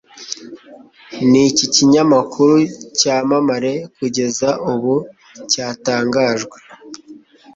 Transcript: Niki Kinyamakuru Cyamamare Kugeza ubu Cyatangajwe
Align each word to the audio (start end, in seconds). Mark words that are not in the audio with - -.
Niki 1.29 1.65
Kinyamakuru 1.73 2.55
Cyamamare 2.97 3.73
Kugeza 3.95 4.49
ubu 4.71 4.93
Cyatangajwe 5.51 6.57